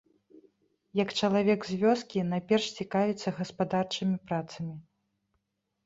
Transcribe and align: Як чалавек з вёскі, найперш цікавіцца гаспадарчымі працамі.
Як 0.99 1.09
чалавек 1.19 1.61
з 1.73 1.77
вёскі, 1.85 2.25
найперш 2.31 2.65
цікавіцца 2.81 3.37
гаспадарчымі 3.39 4.15
працамі. 4.29 4.75